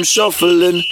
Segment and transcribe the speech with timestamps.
[0.00, 0.82] I'm shuffling.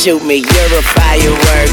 [0.00, 1.68] Shoot me, you're a firework.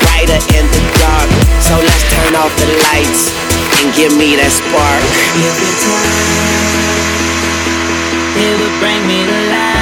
[0.00, 1.28] Brighter in the dark.
[1.60, 3.28] So let's turn off the lights
[3.84, 5.04] and give me that spark.
[5.36, 6.16] Every time,
[8.40, 9.77] it would bring me to life.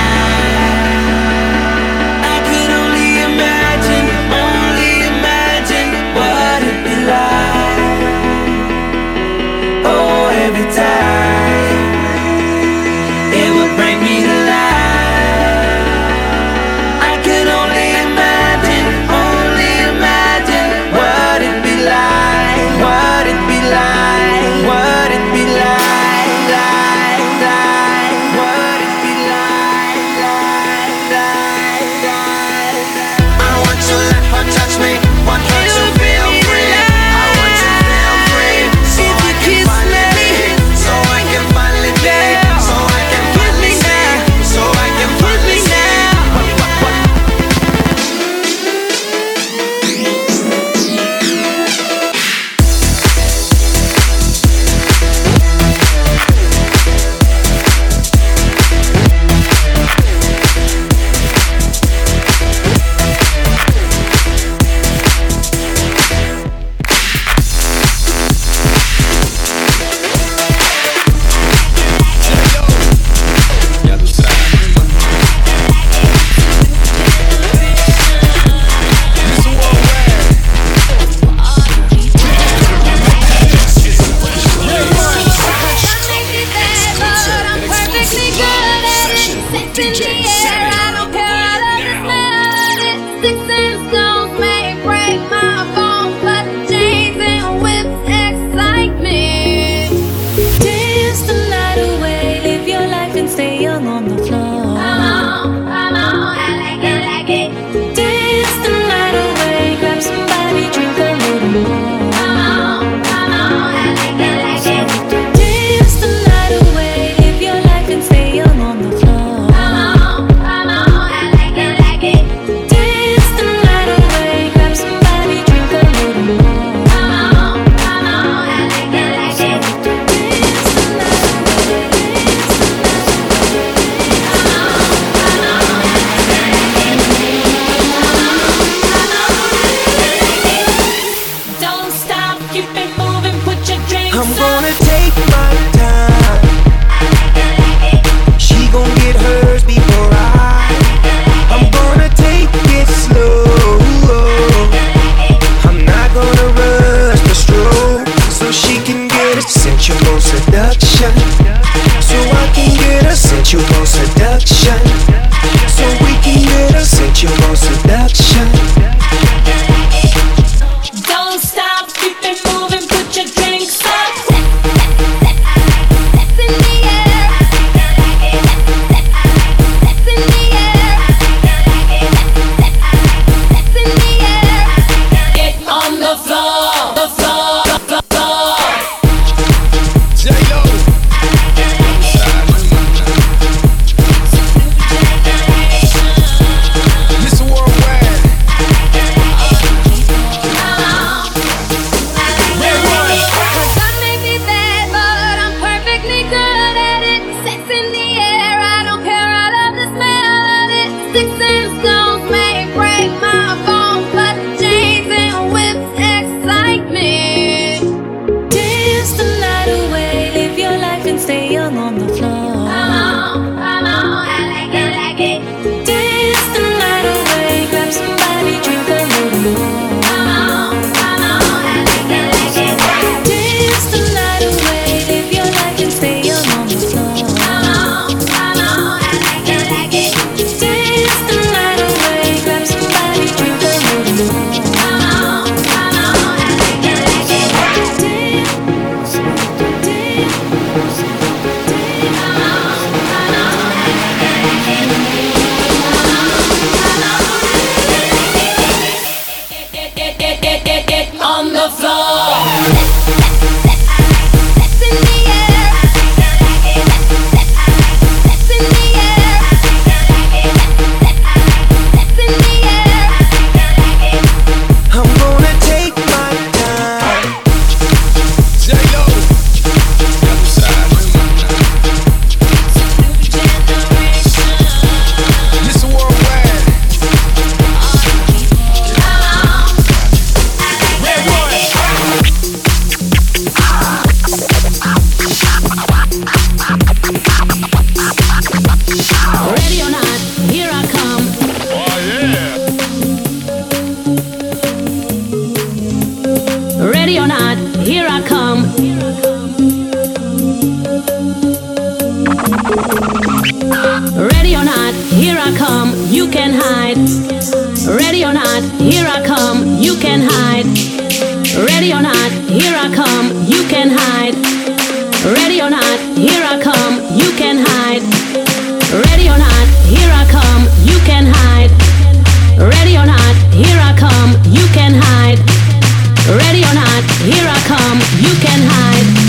[336.28, 339.25] Ready or not, here I come, you can hide.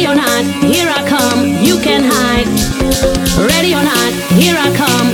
[0.00, 2.46] Ready or not, here I come, you can hide.
[3.46, 5.09] Ready or not, here I come.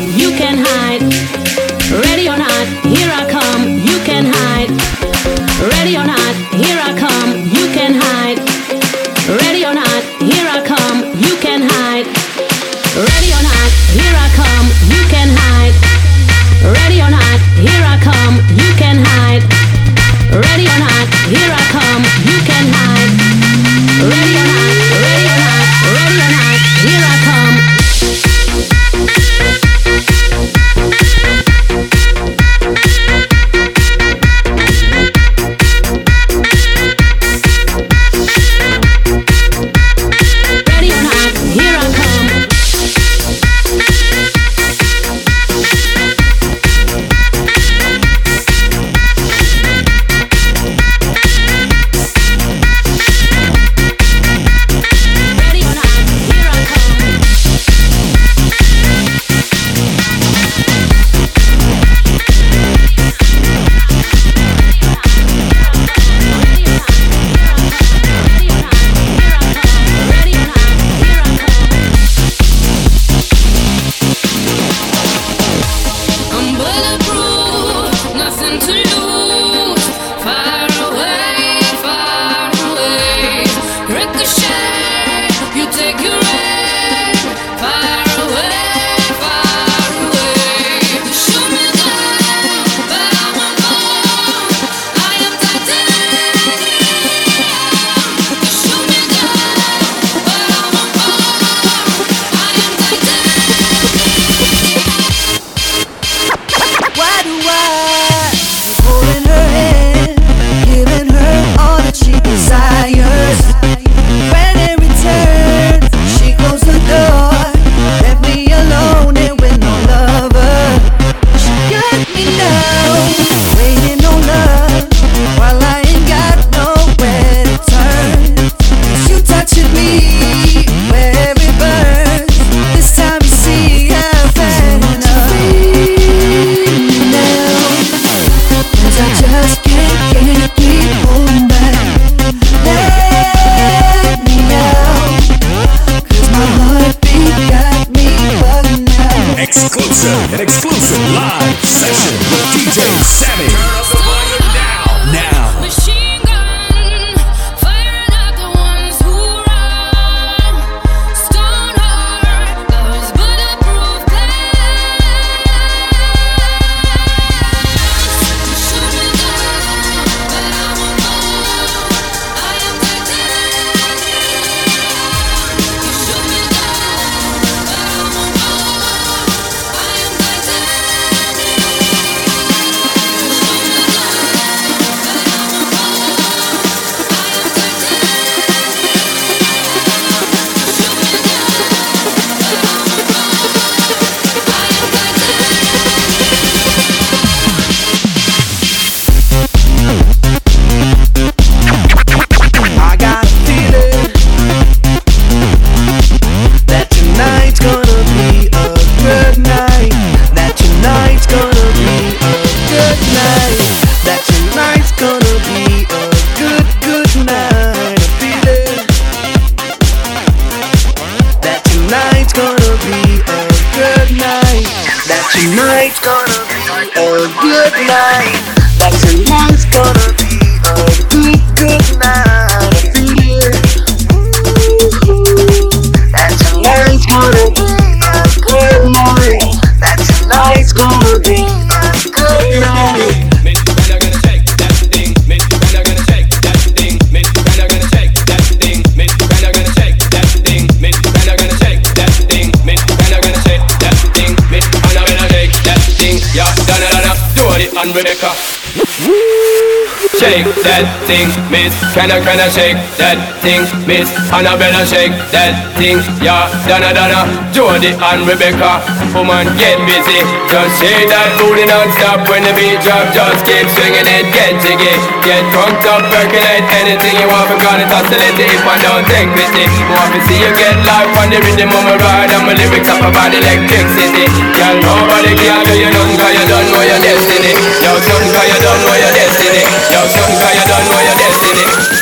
[261.06, 261.74] Thing, miss.
[261.94, 264.10] Can I, can I shake that thing, miss?
[264.34, 266.50] Annabella shake that thing, yeah.
[266.66, 268.82] Donna, Donna, Jody and Rebecca.
[269.14, 270.20] Woman, get busy.
[270.50, 273.06] Just shake that booty non-stop when the beat drop.
[273.14, 274.94] Just keep swinging it, get jiggy.
[275.22, 277.46] Get drunk up, percolate anything you want.
[277.46, 279.64] Because it's oscillate if I don't take pity.
[279.94, 282.32] Want to see you get life on the rhythm of my ride.
[282.34, 284.26] And my lyrics up about electricity.
[284.58, 287.52] Girl, nobody can do you cause you don't know your destiny.
[287.84, 289.62] Yo, son, cause you don't know your destiny.
[289.92, 291.95] Yo, son, cause you don't know your destiny.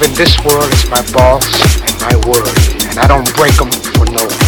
[0.00, 1.44] In this world is my boss
[1.82, 2.56] and my word,
[2.88, 4.47] and I don't break them for no one.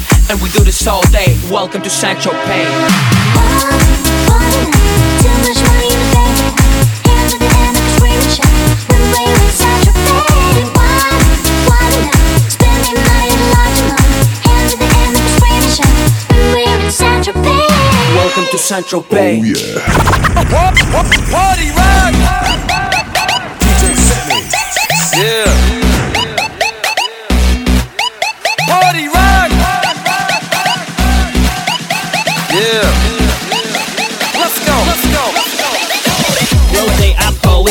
[0.31, 1.37] and we do this all day.
[1.51, 2.63] Welcome to Sancho Pay.
[5.19, 5.91] Too much money
[7.27, 7.39] the
[7.99, 8.39] we're.
[8.87, 10.71] When we're in Sancho Pay.
[12.47, 14.07] Spending money large amount.
[14.71, 14.77] The
[15.43, 15.91] we're.
[16.31, 16.91] When we're in
[18.15, 19.39] Welcome to Sancho Pay.
[19.39, 19.83] Oh yeah.
[21.27, 22.15] Party rock.
[23.59, 24.39] DJ Sammy.
[25.21, 25.80] Yeah.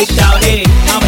[0.01, 1.00] make down it.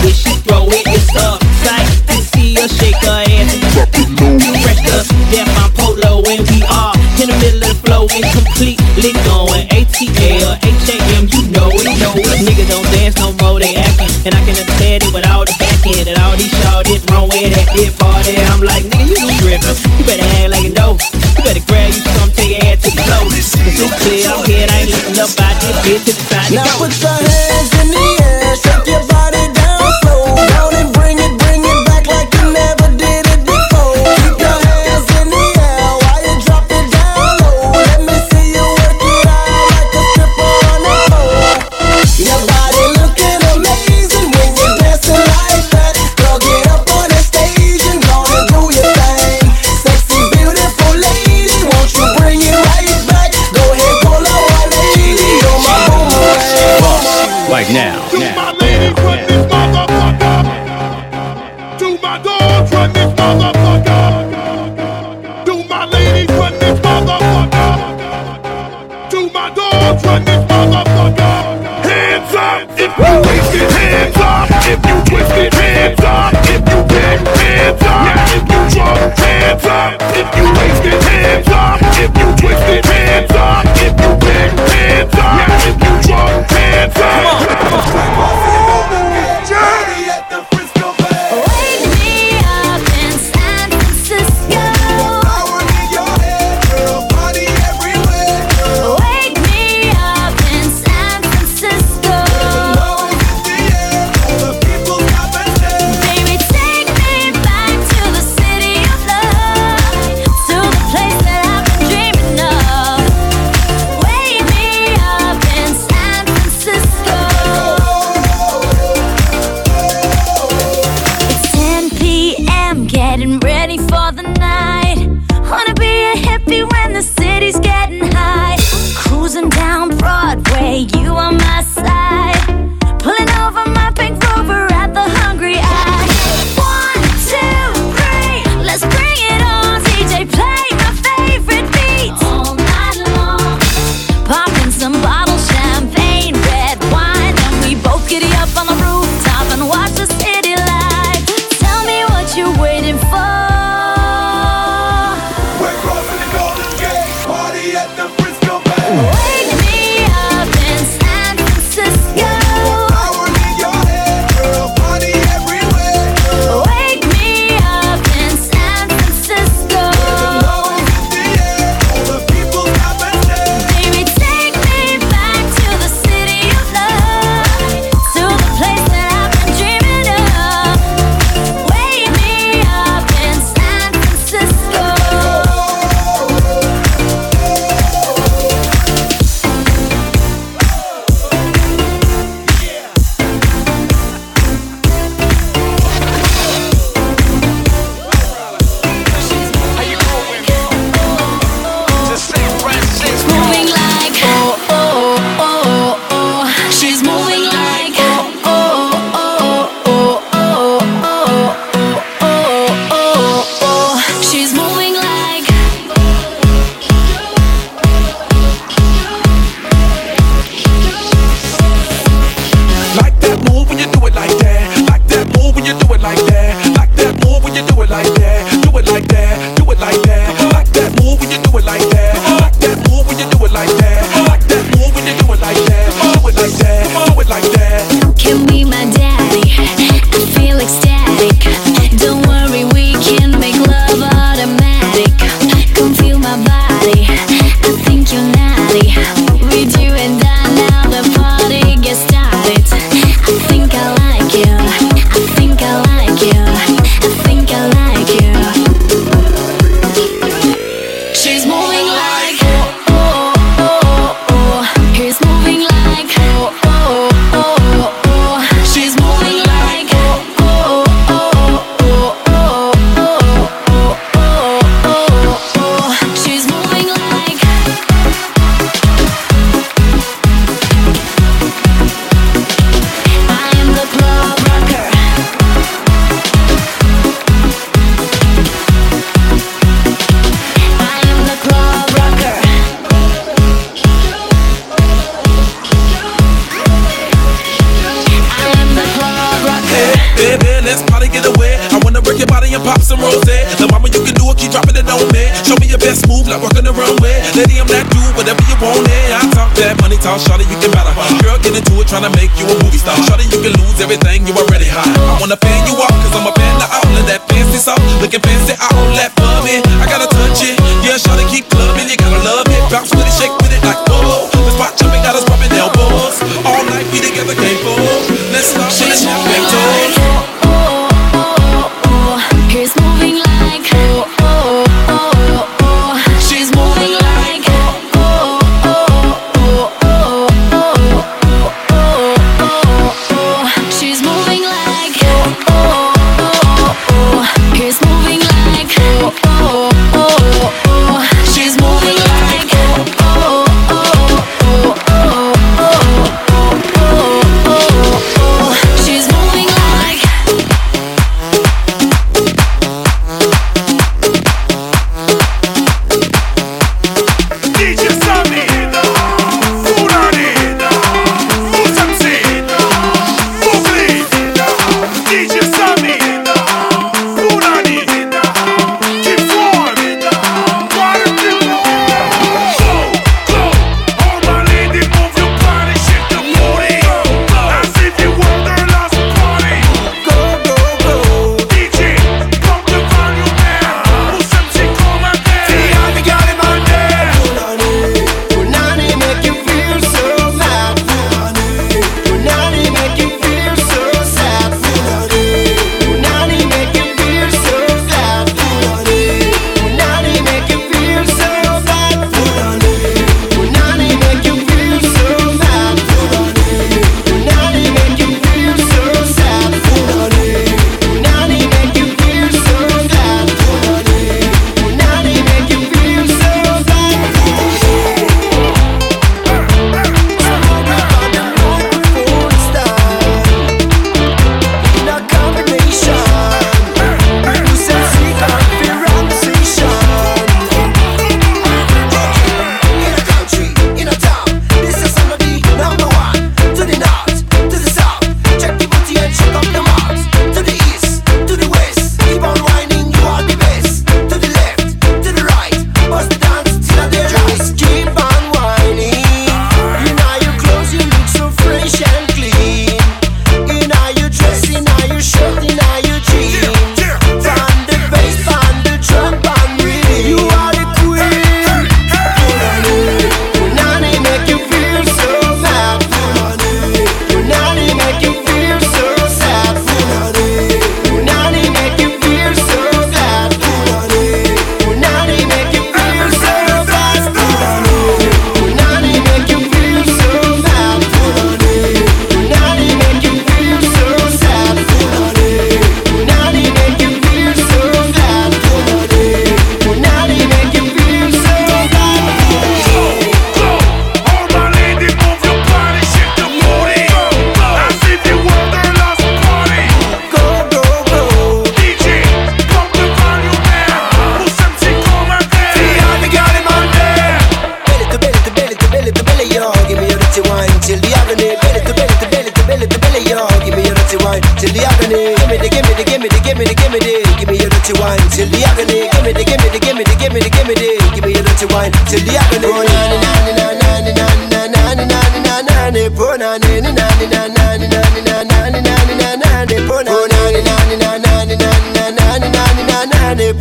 [318.13, 319.82] Looking fancy, all that for me.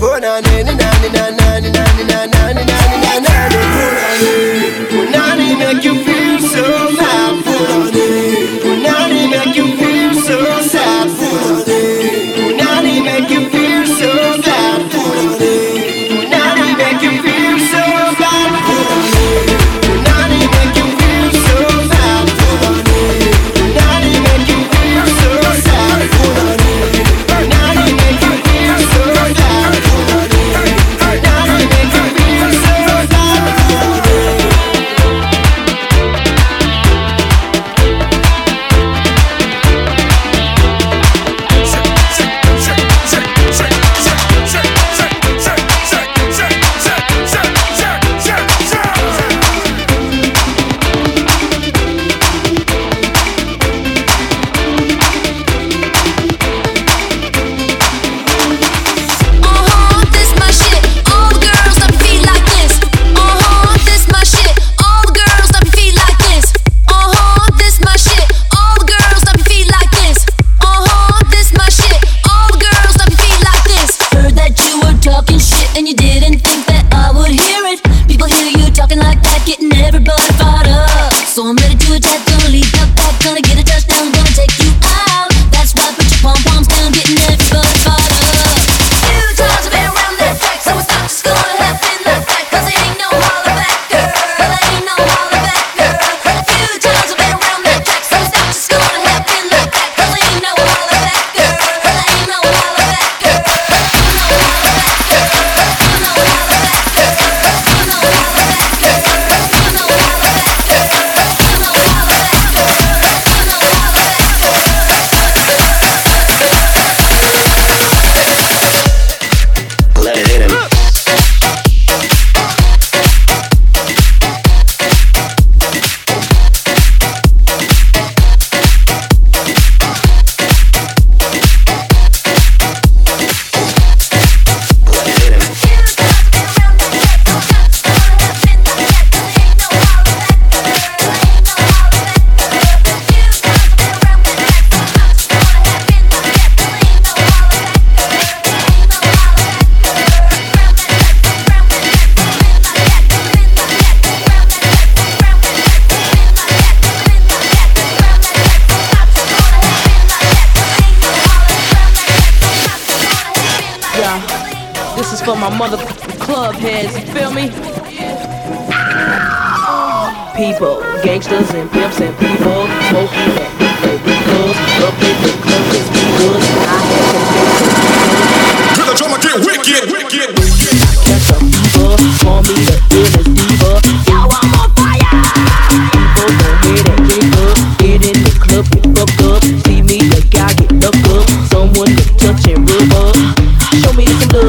[0.01, 0.63] Punani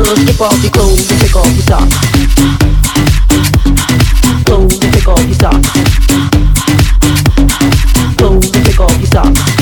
[0.05, 1.97] strip off your clothes and take off your socks.
[4.45, 5.69] Clothes and take off your socks.
[8.17, 9.62] Clothes take off your socks.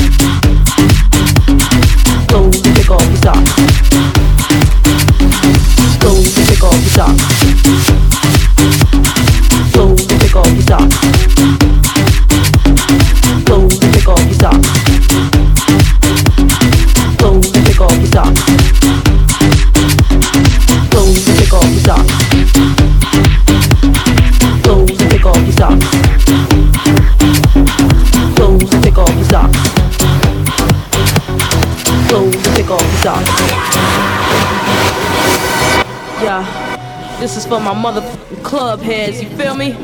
[37.51, 38.01] For my mother
[38.45, 39.75] club heads, you feel me?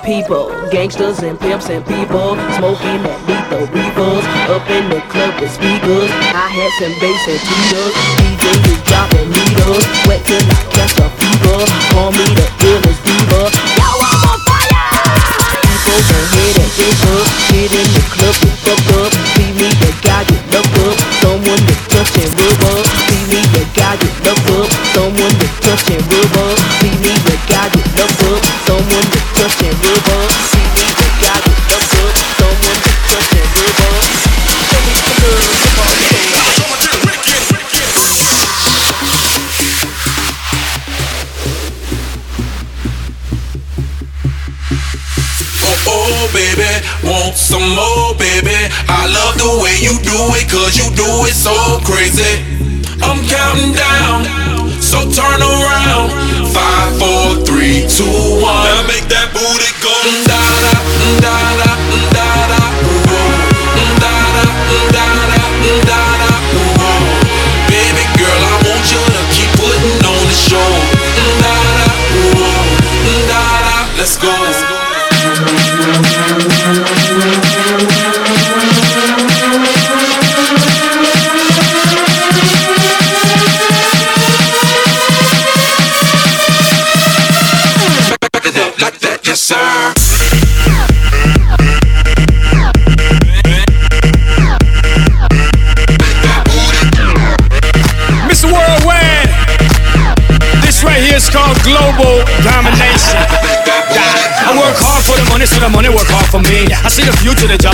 [0.00, 5.52] People, gangsters and pimps and people smoking that lethal reefers up in the club with
[5.52, 6.08] speakers.
[6.32, 7.92] I had some bass and tweeters.
[8.16, 11.60] DJ is dropping needles, Wet till I catch a fever.
[11.92, 13.52] Call me the illest diva.
[13.76, 14.80] Yo, I'm on fire!
[15.84, 16.72] People hear that
[17.04, 17.28] up.
[17.52, 19.12] Get in the club get fucked up.
[19.36, 20.64] See me, the guy get up.
[21.20, 24.70] Someone to touch and me, the guy get knocked up.
[24.94, 26.58] Someone to touch and rub up.
[26.78, 28.44] See me, the guy get knocked up.
[28.66, 30.30] Someone to touch and rub up.
[30.50, 30.86] Someone.
[34.66, 35.42] Show me some love,
[35.74, 35.96] come on.
[45.62, 46.70] Oh, oh, baby,
[47.02, 48.54] want some more, baby.
[48.88, 52.55] I love the way you do it, cause you do it so crazy.
[57.96, 58.25] su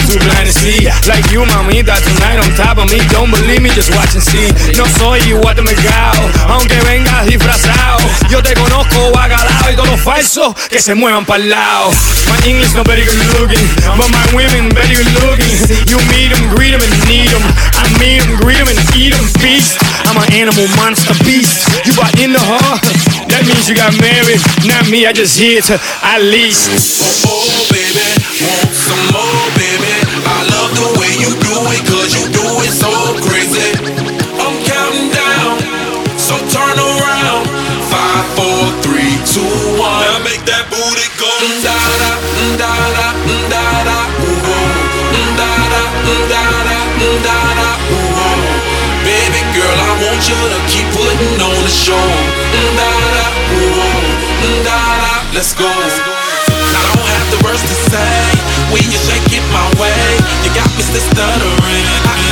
[0.09, 0.89] too blind to see.
[1.07, 2.99] Like you, mamita, tonight on top of me.
[3.11, 4.49] Don't believe me, just watch and see.
[4.77, 8.01] No soy igual de mercado, aunque vengas disfrazado.
[8.31, 11.91] Yo te conozco agalado y todos los falsos que se muevan para el lado.
[12.29, 15.53] My English not very good looking, but my women very good looking.
[15.87, 17.43] You meet them, greet them, and need them.
[17.77, 19.25] I meet them, greet them, and eat them.
[19.43, 21.69] Beast, I'm an animal monster beast.
[21.85, 22.83] You are in the heart,
[23.29, 24.41] that means you got married.
[24.65, 27.27] Not me, I just to at least.
[27.27, 28.01] Oh, oh baby,
[31.93, 32.89] cause you do it so
[33.21, 33.77] crazy.
[34.41, 35.61] I'm counting down,
[36.17, 37.45] so turn around.
[37.93, 40.01] Five, four, three, two, one.
[40.01, 41.29] Now make that booty go.
[41.61, 42.13] Da da,
[42.57, 43.13] da da,
[43.53, 44.41] da da, da
[45.37, 45.53] da,
[46.33, 46.81] da da,
[47.27, 47.71] da da.
[49.05, 52.09] Baby girl, I want you to keep putting on the show.
[52.57, 53.27] Da da,
[54.65, 55.69] da da, let's go.
[55.69, 58.22] I don't have the words to say
[58.73, 60.17] when you shake it my way.
[60.43, 61.87] You got me stuttering.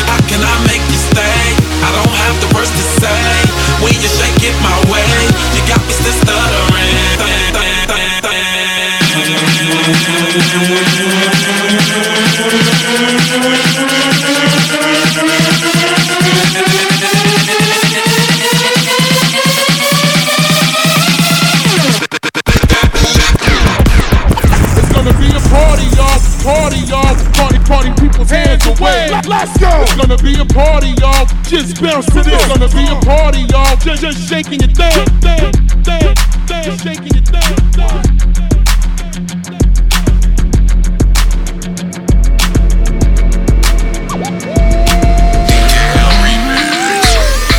[0.08, 1.40] How, can I make you stay?
[1.84, 3.22] I don't have the words to say
[3.84, 5.04] when you shake it my way.
[5.54, 7.00] You got me still stuttering.
[30.10, 31.24] Gonna be a party, y'all.
[31.46, 32.34] Just bounce to this.
[32.34, 33.76] It's gonna be a party, y'all.
[33.76, 35.52] Just, just shaking your thing, thing,
[35.86, 36.14] thing,
[36.50, 38.02] thing, shaking your thing, thing.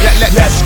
[0.04, 0.62] Let, let, let's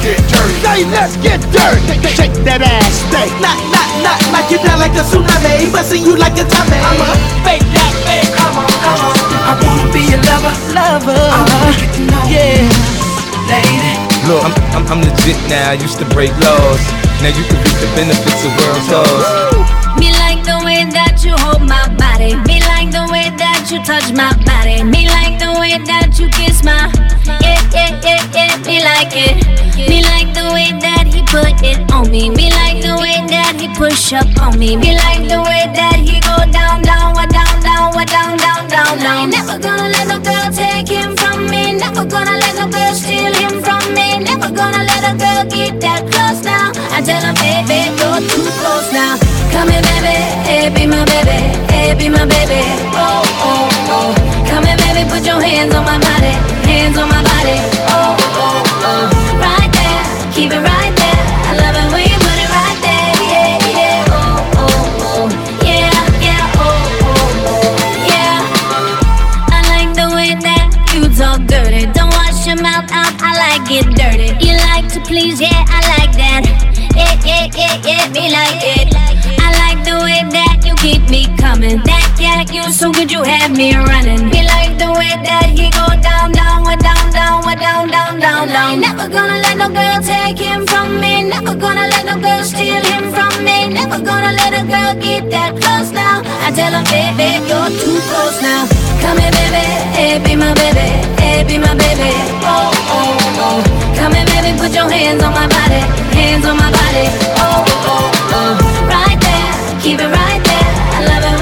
[1.22, 1.78] get dirt.
[2.18, 3.30] Shake that ass, stay.
[3.38, 6.78] Not, not, not like you down like a tsunami, busting you like a tummy.
[6.82, 7.14] I'm a
[7.46, 8.34] fake that, fake.
[8.34, 9.25] Come on, come on.
[9.46, 11.14] I wanna be your lover, lover.
[11.14, 12.66] I wanna get to know yeah,
[13.46, 13.94] lady.
[14.26, 15.70] Look, I'm, I'm, I'm legit now.
[15.70, 16.82] I used to break laws.
[17.22, 19.26] Now you can reap the benefits of world tours.
[20.02, 22.34] Me like the way that you hold my body.
[22.50, 24.82] Me like the way that you touch my body.
[24.82, 26.90] Me like the way that you kiss my.
[27.40, 28.58] Yeah, yeah, yeah, yeah.
[28.66, 29.46] Me like it.
[29.78, 32.34] Me like the way that he put it on me.
[32.34, 34.76] Me like the way that he push up on me.
[34.76, 37.14] Me like the way that he go down, down,
[37.94, 39.30] wa down, down, down, down.
[39.30, 41.74] Never gonna let no girl take him from me.
[41.74, 44.20] Never gonna let no girl steal him from me.
[44.20, 46.72] Never gonna let a girl get that close now.
[46.96, 49.18] I tell her, baby, you're too close now.
[49.52, 50.16] Come here, baby,
[50.48, 51.38] hey, be my baby,
[51.74, 52.62] hey, be my baby.
[52.96, 54.10] Oh, oh, oh.
[54.50, 56.34] Come here, baby, put your hands on my body,
[56.70, 57.75] hands on my body.
[75.16, 76.44] Please, yeah, I like that.
[76.92, 78.92] Yeah, yeah, yeah, yeah, me like it.
[79.40, 81.80] I like the way that you keep me coming.
[81.88, 84.28] That yeah, you so good, you have me running.
[84.28, 88.82] Me like the way that he go down, down, down, down, down, down, down, down.
[88.84, 91.24] Never gonna let no girl take him from me.
[91.24, 93.72] Never gonna let no girl steal him from me.
[93.72, 96.28] Never gonna let a girl get that close now.
[96.44, 98.85] I tell him, baby, you're too close now.
[99.06, 99.66] Come here, baby,
[99.98, 100.88] hey, be my baby,
[101.22, 102.10] hey, be my baby.
[102.42, 103.58] Oh, oh, oh.
[103.98, 105.82] Come here, baby, put your hands on my body,
[106.18, 107.06] hands on my body.
[107.38, 107.62] Oh,
[107.94, 108.54] oh, oh.
[108.90, 109.54] Right there,
[109.84, 110.70] keep it right there.
[110.98, 111.38] I love it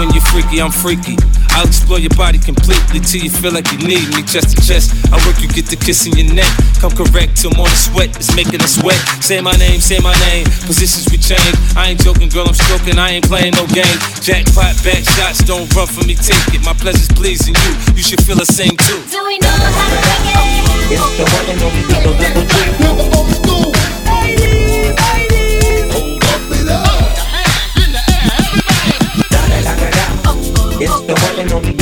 [0.00, 1.20] when you're freaky, I'm freaky.
[1.52, 4.96] I'll explore your body completely till you feel like you need me chest to chest.
[5.12, 6.48] I work you get the kiss in your neck.
[6.80, 8.96] Come correct till more sweat is making us wet.
[9.20, 10.48] Say my name, say my name.
[10.64, 11.52] Positions we change.
[11.76, 12.96] I ain't joking, girl, I'm stroking.
[12.96, 13.98] I ain't playing no game.
[14.24, 16.64] Jackpot, back shots, don't run for me, take it.
[16.64, 17.72] My pleasure's pleasing you.
[17.92, 19.04] You should feel the same too.
[19.12, 20.96] Do we know how to make it?
[20.96, 23.19] It's the one and only Tito Double G.
[31.40, 31.79] económica.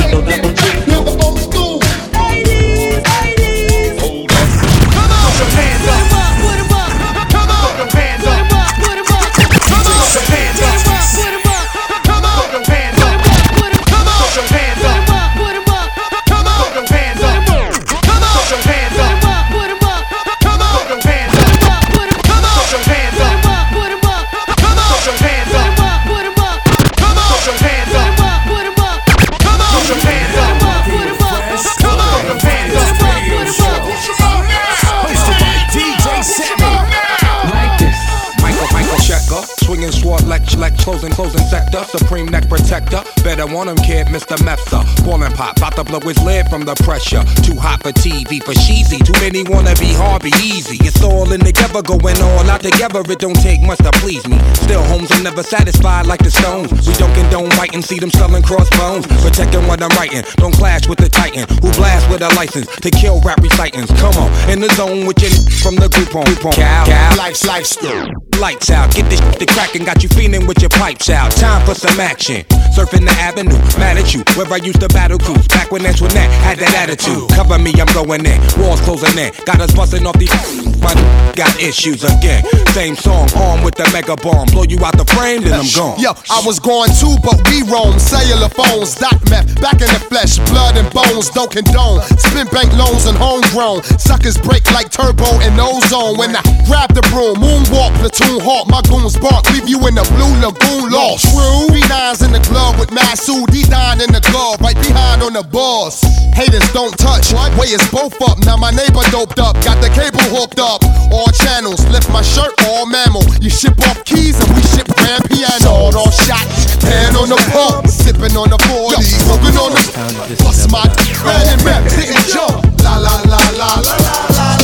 [45.79, 47.23] To blow his lid from the pressure.
[47.47, 48.99] Too hot for TV, for cheesy.
[48.99, 50.77] Too many wanna be Harvey Easy.
[50.83, 53.03] It's all in together, going all out together.
[53.07, 54.39] It don't take much to please me.
[54.55, 56.73] Still, homes are never satisfied like the Stones.
[56.87, 59.07] We don't condone biting, see them selling crossbones.
[59.23, 62.91] Protecting what I'm writing, don't clash with the Titan who blast with a license to
[62.91, 63.93] kill rap recitants.
[64.01, 65.31] Come on, in the zone with your
[65.63, 66.25] from the group on.
[66.25, 66.53] Group on.
[66.53, 67.17] Cow, cow.
[67.17, 68.11] Life's lifestyle.
[68.41, 71.31] Lights out, get this to crackin', got you feeling with your pipes out.
[71.33, 72.45] Time for some action.
[72.79, 74.23] Surfing the avenue, mad at you.
[74.39, 75.49] Where I used to battle cruise.
[75.49, 77.29] Back when Antoinette had that attitude.
[77.31, 78.39] Cover me, I'm going in.
[78.55, 79.33] Walls closing in.
[79.45, 80.31] Got us busting off these.
[80.79, 80.95] My
[81.35, 82.45] got issues again.
[82.75, 84.47] Same song, armed with the mega bomb.
[84.55, 85.99] Blow you out the frame, then I'm gone.
[85.99, 87.99] Yo, I was going too, but we roam.
[87.99, 92.03] Cellular phones, dot meth, back in the flesh, blood and bones, don't condone.
[92.19, 93.83] Spin bank loans and homegrown.
[93.99, 96.19] Suckers break like turbo and ozone.
[96.19, 100.07] When I grab the broom, moonwalk, platoon hawk, my goons bark, leave you in the
[100.15, 101.27] blue lagoon lost.
[101.31, 101.71] True.
[101.75, 106.03] B9's in the glove with Masu, D9 in the glove, right behind on the boss.
[106.35, 108.39] Haters don't touch, way is both up.
[108.45, 110.85] Now my neighbor doped up, got the cable hooked up.
[111.09, 113.25] All channels, lift my shirt, all mammal.
[113.41, 115.89] You ship off keys and we ship grand piano.
[115.89, 116.45] Sword on shot,
[116.85, 120.37] hand on the pump, sipping on the 40, smoking on the.
[120.43, 120.83] Bust my
[121.23, 122.65] grand and rap, didn't jump.
[122.83, 123.97] La la la la la
[124.37, 124.57] la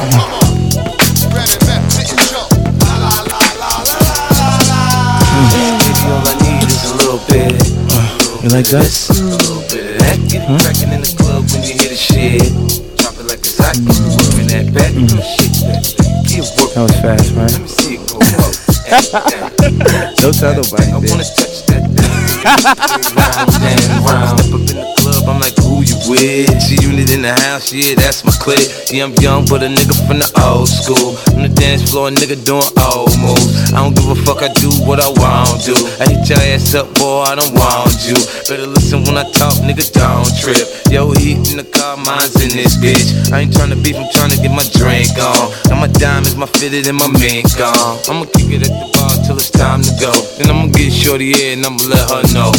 [0.00, 0.31] la la.
[7.30, 8.90] You like that?
[9.08, 10.18] A little bit of that.
[10.28, 12.50] Get it crackin' in the club when you hear the shit.
[12.98, 13.76] Drop it like a sock.
[13.76, 14.92] Working that back.
[14.92, 15.22] Mm-hmm.
[15.22, 16.02] Shit, that.
[16.74, 17.52] That was fast, right?
[17.52, 20.90] Let me see it go up Don't tell nobody.
[20.90, 21.82] I wanna touch that.
[22.42, 24.40] round and round.
[24.40, 26.50] Step up in the club, I'm like, who you with?
[26.58, 28.66] G-Unit in the house, yeah, that's my clique.
[28.90, 31.14] Yeah, I'm young, but a nigga from the old school.
[31.38, 33.70] On the dance floor, a nigga doing old moves.
[33.70, 35.74] I don't give a fuck, I do what I want to.
[36.02, 38.18] I hit your ass up, boy, I don't want you.
[38.50, 40.66] Better listen when I talk, nigga, don't trip.
[40.90, 43.30] Yo, heat in the car, mine's in this bitch.
[43.30, 45.54] I ain't tryna beef, I'm tryna get my drink on.
[45.70, 48.02] Got my diamonds, my fitted, and my mink on.
[48.10, 50.12] I'ma kick it the bar till it's time to go.
[50.38, 52.52] Then I'ma get shorty here and I'ma let her know.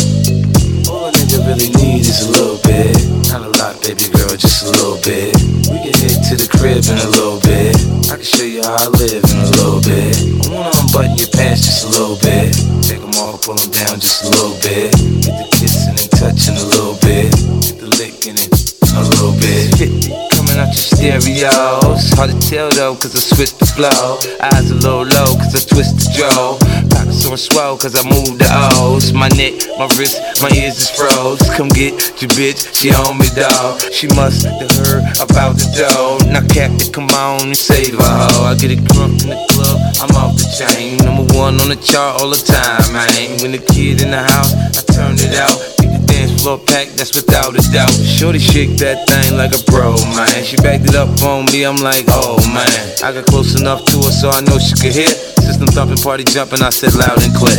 [0.91, 2.93] All a nigga really need is a little bit.
[3.32, 5.34] Not a lot, baby girl, just a little bit.
[5.70, 7.74] We can head to the crib in a little bit.
[8.11, 10.14] I can show you how I live in a little bit.
[10.18, 12.53] I wanna unbutton your pants just a little bit.
[12.84, 14.91] Take them off, pull them down just a little bit.
[15.24, 17.32] Get the kissing and touching a little bit.
[17.64, 18.51] Get the licking it
[18.93, 20.32] a little bit.
[20.53, 22.13] Coming out your stereos.
[22.13, 24.21] Hard to tell though, cause I switched the flow.
[24.37, 26.61] Eyes a little low, cause I twist the jaw.
[26.93, 28.45] Pockets on swell, cause I move the
[28.77, 29.13] O's.
[29.13, 31.41] My neck, my wrist, my ears is froze.
[31.57, 33.81] Come get your bitch, she on me, dog.
[33.97, 36.21] She must have heard about the dough.
[36.29, 38.45] Now, Captain, come on and save her, hoe.
[38.45, 41.01] I get it drunk in the club, I'm off the chain.
[41.01, 43.41] Number one on the chart all the time, man.
[43.41, 45.57] When the kid in the house, I turn it out.
[45.81, 47.89] Keep the dance floor packed, that's without a doubt.
[47.89, 50.42] Shorty shake that thing like a pro, man.
[50.43, 52.67] She backed it up on me, I'm like, oh man.
[53.01, 55.07] I got close enough to her so I know she could hear.
[55.39, 57.57] System thumping, party jumping, I said loud and clear.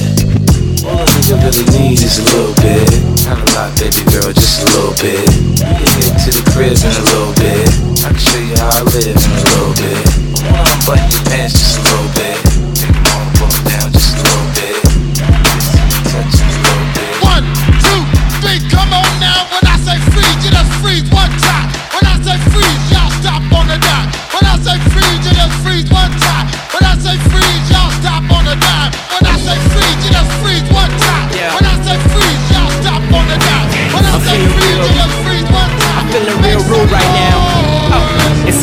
[0.85, 2.87] All a nigga really need is a little bit.
[3.25, 5.25] Not a lot, baby girl, just a little bit.
[5.65, 7.73] We can get to the crib in a little bit.
[8.05, 10.05] I can show you how I live in a little bit.
[10.87, 12.54] Wanna your pants just a little bit.
[34.85, 35.24] Say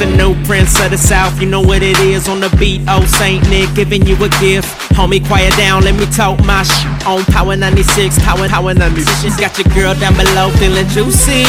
[0.02, 2.82] it's a new prince of the south, you know what it is on the beat.
[2.88, 4.68] Oh, Saint Nick giving you a gift.
[4.94, 7.06] Homie, quiet down, let me talk my shit.
[7.06, 9.38] On Power 96, Power, Power 96.
[9.40, 11.46] Got your girl down below feeling juicy.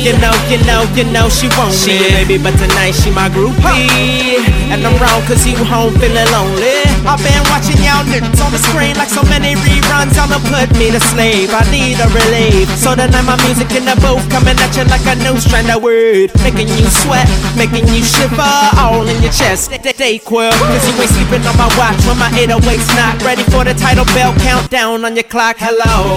[0.00, 2.12] You know, you know, you know she won't she it.
[2.14, 4.40] baby, but tonight she my groupie.
[4.70, 6.86] And I'm wrong cause you home feeling lonely.
[7.02, 10.14] I've been watching y'all niggas on the screen like so many reruns.
[10.14, 11.50] I'ma put me to sleep.
[11.50, 12.70] I need a relief.
[12.78, 15.82] So tonight my music in the booth coming at you like a new strand of
[15.82, 16.30] word.
[16.46, 17.26] Making you sweat,
[17.60, 19.68] making you shiver all in your chest.
[19.68, 23.68] Stay quill, cause you ain't sleeping on my watch when my 808's not ready for
[23.68, 25.56] the title bell countdown on your clock.
[25.60, 26.16] Hello,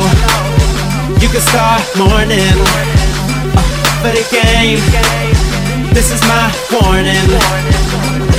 [1.19, 2.55] you can start morning
[3.59, 4.79] uh, for the game.
[5.91, 7.27] This is my warning.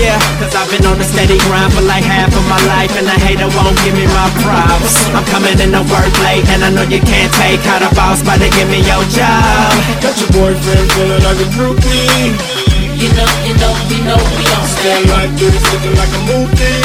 [0.01, 3.07] Yeah, cause I've been on a steady grind for like half of my life And
[3.07, 6.71] the hater won't give me my props I'm coming in to work late and I
[6.75, 9.71] know you can't take how the boss better give me your job
[10.03, 12.74] Got your boyfriend feeling like a groupie.
[13.05, 16.81] You know, you know, you know we on Stand like this, looking like a movie.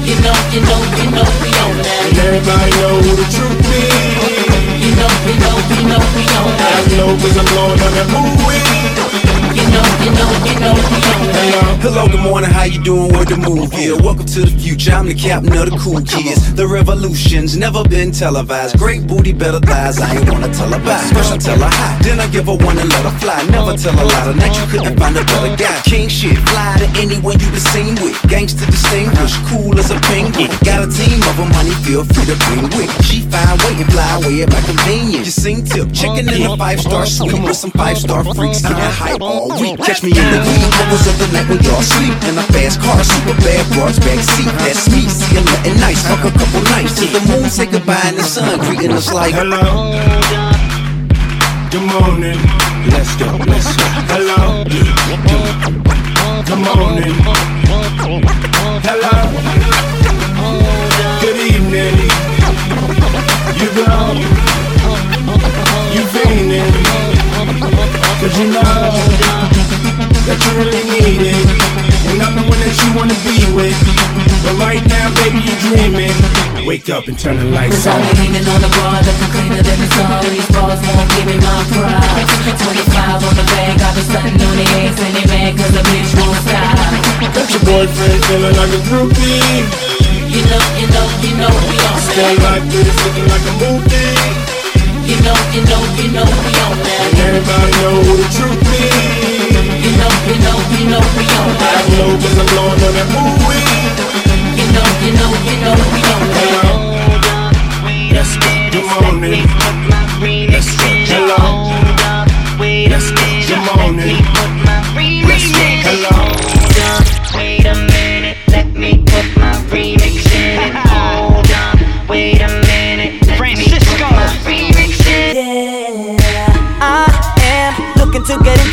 [0.00, 2.08] You know, you know, you know we on that.
[2.08, 4.80] And everybody know who the truth is.
[4.80, 6.88] You know, you know, you know we on that.
[6.88, 8.95] I know cause I'm blowing on that movie.
[11.82, 13.10] Hello, good morning, how you doing?
[13.10, 13.96] Where the move here?
[13.98, 16.54] Welcome to the future, I'm the captain of the cool kids.
[16.54, 18.78] The revolution's never been televised.
[18.78, 21.02] Great booty, better thighs, I ain't wanna tell her bye.
[21.10, 23.42] First I tell her hi, then I give her one and let her fly.
[23.50, 25.80] Never tell a lie, tonight you couldn't find a better guy.
[25.82, 28.14] King shit, fly to anyone you been seen with.
[28.30, 30.54] Gangster distinguished, cool as a penguin.
[30.62, 32.90] Got a team of them, honey, feel free to bring with.
[33.02, 35.26] She fine, waiting, fly away at my convenience.
[35.26, 38.62] You sing tip, chicken in a five star suite with some five star freaks.
[38.62, 39.82] Getting hype all week.
[39.96, 42.12] Catch me in the wee hours of the night when y'all sleep.
[42.28, 44.52] In a fast car, super bad broads back seat.
[44.60, 46.04] That's me, see nothing nice.
[46.04, 49.32] Fuck a couple nights till the moon say goodbye and the sun greeting us like
[49.32, 49.96] Hello.
[51.72, 52.36] Good morning.
[52.92, 53.24] Let's go.
[53.48, 53.88] Let's go.
[54.12, 54.68] Hello.
[56.44, 57.16] Good morning.
[58.84, 59.16] Hello.
[61.24, 61.96] Good evening.
[63.56, 64.12] You go.
[65.88, 66.84] You fiending.
[68.20, 69.55] Cause you know
[70.26, 71.46] that you really need it.
[72.10, 73.78] And I'm the one that you wanna be with.
[74.42, 76.14] But right now, baby, you're dreaming.
[76.66, 77.94] Wake up and turn the lights on.
[77.94, 81.38] I'm leaning on the bar looking cleaner than the sun These bras won't give me
[81.38, 85.52] my pride 25 on the bag, I've been stunting on the ass And they mad
[85.54, 86.74] cause the bitch won't stop
[87.30, 89.62] Got your boyfriend feeling like a groupie.
[90.26, 94.18] You know, you know, you know we on Stay like this, looking like a movie.
[95.06, 98.62] You know, you know, you know we on that And everybody know who the truth
[98.74, 99.35] is
[100.26, 101.86] you know, you know, we on that.
[101.86, 103.38] High globe is a blowing on that ooh
[104.58, 106.96] You know, you know, you know, we on that.
[108.10, 109.46] Let's go, good morning.
[110.50, 110.75] Let's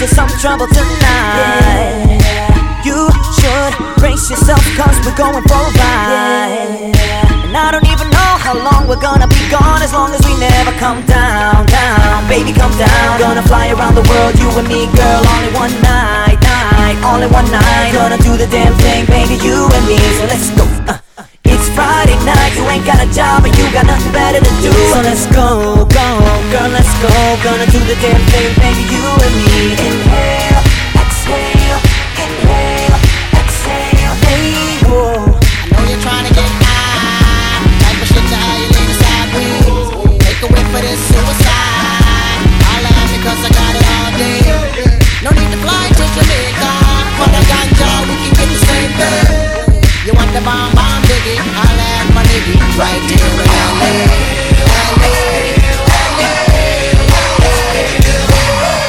[0.03, 2.19] into some trouble tonight.
[2.83, 3.07] You
[3.39, 6.91] should brace yourself, cause we're going for a ride.
[7.47, 10.35] And I don't even know how long we're gonna be gone as long as we
[10.39, 12.27] never come down, down.
[12.27, 13.19] Baby, come down.
[13.19, 17.49] Gonna fly around the world, you and me, girl, only one night, night, only one
[17.51, 17.93] night.
[17.93, 19.99] Gonna do the damn thing, baby, you and me.
[20.19, 20.72] So let's go.
[21.75, 24.71] Friday night, you ain't got a job, but you got nothing better to do.
[24.93, 26.07] So let's go, go,
[26.53, 27.11] girl, let's go.
[27.43, 29.73] Gonna do the damn thing, baby, you and me.
[29.81, 30.62] Inhale,
[50.33, 51.37] the bomb bomb diggy?
[51.37, 53.91] Holla at my nigga right here in LA.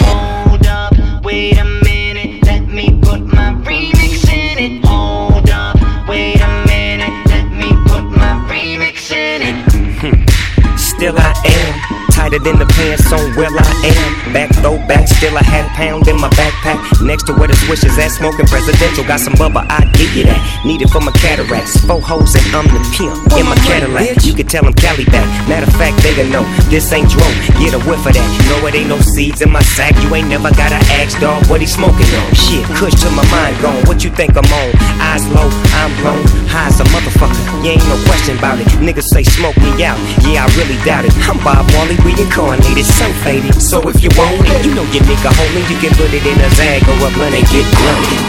[0.09, 4.85] Hold up, wait a minute, let me put my remix in it.
[4.87, 5.77] Hold up,
[6.09, 10.79] wait a minute, let me put my remix in it.
[10.79, 14.33] Still I am tighter than the pants on where I am.
[14.33, 16.31] Back throw back, still a half pound in my
[16.65, 17.05] backpack.
[17.05, 19.05] Next to where the swish is at, smoking presidential.
[19.05, 20.41] Got some bubba, I give you that.
[20.65, 21.77] Need it for my cataracts.
[21.85, 24.25] Four hoes and I'm the pimp in my Cadillac.
[24.25, 25.27] You can tell them Cali back.
[25.49, 27.25] Matter of fact, they gon' know this ain't dro.
[27.61, 28.29] Get a whiff of that.
[28.49, 29.95] No, it ain't no seeds in my sack.
[30.03, 32.29] You ain't never gotta ask, dog, what he smoking on.
[32.35, 33.85] Shit, kush to my mind gone.
[33.87, 34.71] What you think I'm on?
[35.01, 35.49] Eyes low,
[35.81, 36.25] I'm blown.
[36.49, 37.37] High as a motherfucker.
[37.63, 38.69] You ain't no question about it.
[38.81, 39.99] Niggas say smoke me out.
[40.25, 41.13] Yeah, I really doubt it.
[41.29, 43.55] I'm Bob Marley, reincarnated, so faded.
[43.61, 45.65] So if you want it, you know your nigga homie.
[45.69, 46.54] You can put it in a
[47.03, 48.23] a blunt and get blunted.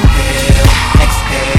[0.98, 1.55] I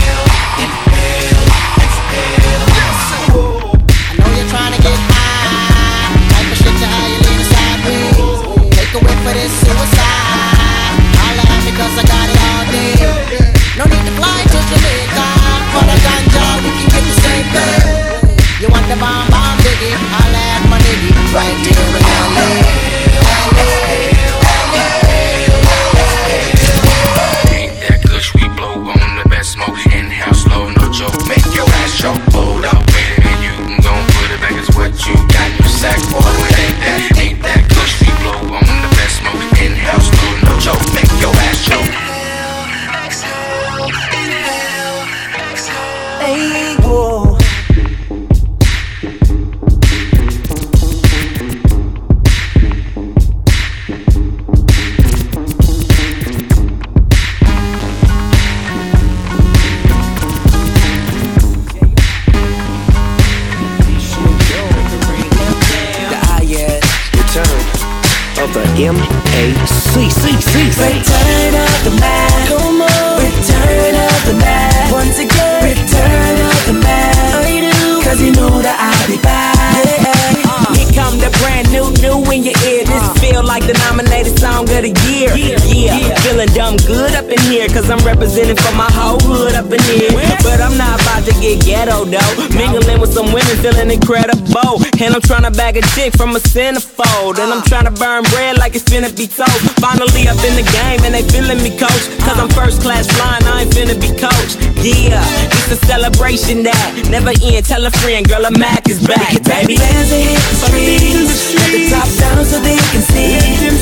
[95.27, 97.43] Trying to bag a chick from a centerfold.
[97.43, 99.59] And I'm trying to burn bread like it's finna be toast.
[99.83, 102.07] Finally up in the game and they feeling me, coach.
[102.23, 104.55] Cause I'm first class flying, I ain't finna be coached.
[104.87, 105.19] Yeah,
[105.67, 107.67] it's a celebration that never end.
[107.67, 109.75] Tell a friend, girl, a Mack is back, baby.
[109.75, 111.59] Hit the streets.
[111.59, 113.35] Let the top down so they can see.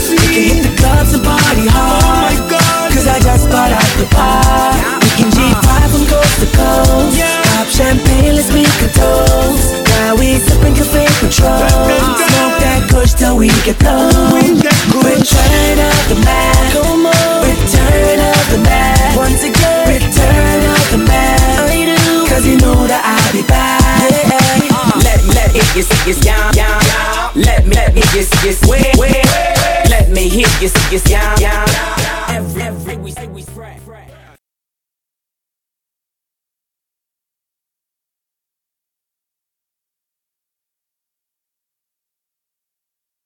[0.09, 2.41] We can hit the clubs and party oh hard.
[2.89, 4.73] Cause I just got out the bar.
[4.97, 7.44] We can G5 from coast to coast.
[7.65, 9.73] Pop champagne, let's make a toast.
[9.97, 11.65] Now we sipping cafe control.
[11.65, 14.13] Smoke that kush till we get low.
[14.37, 16.77] Return of the Mack.
[17.41, 19.17] Return of the Mack.
[19.17, 19.97] Once again.
[19.97, 22.29] Return of the Mack.
[22.29, 23.81] Cause you know that I'll be back.
[23.81, 25.01] Uh-huh.
[25.01, 27.33] Let, let it get, get down, down, down.
[27.35, 29.89] Let me, let me get, get wet, wet.
[29.89, 31.65] Let me hit, get, get down, down.
[32.29, 33.74] Every, every, we, we, we,